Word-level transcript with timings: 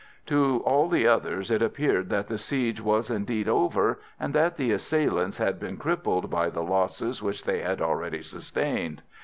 To 0.25 0.63
all 0.65 0.89
the 0.89 1.05
others 1.05 1.51
it 1.51 1.61
appeared 1.61 2.09
that 2.09 2.25
the 2.27 2.39
siege 2.39 2.81
was 2.81 3.11
indeed 3.11 3.47
over, 3.47 3.99
and 4.19 4.33
that 4.33 4.57
the 4.57 4.71
assailants 4.71 5.37
had 5.37 5.59
been 5.59 5.77
crippled 5.77 6.27
by 6.27 6.49
the 6.49 6.63
losses 6.63 7.21
which 7.21 7.43
they 7.43 7.59
had 7.61 7.83
already 7.83 8.23
sustained. 8.23 9.03